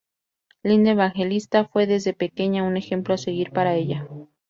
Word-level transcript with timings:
Linda 0.63 0.89
Evangelista 0.93 1.65
fue, 1.65 1.85
desde 1.85 2.15
pequeña 2.15 2.63
un 2.63 2.75
ejemplo 2.75 3.13
a 3.13 3.19
seguir 3.19 3.51
para 3.51 3.75
ella. 3.75 4.07